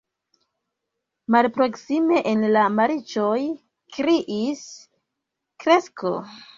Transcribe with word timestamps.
Malproksime 1.35 2.23
en 2.33 2.43
la 2.57 2.65
marĉoj 2.79 3.37
kriis 3.99 4.69
krekso. 5.65 6.21